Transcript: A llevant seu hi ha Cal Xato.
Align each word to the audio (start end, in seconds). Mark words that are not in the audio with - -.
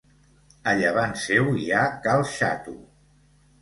A 0.71 0.73
llevant 0.79 1.13
seu 1.25 1.53
hi 1.61 1.71
ha 1.77 1.87
Cal 2.09 2.29
Xato. 2.35 2.79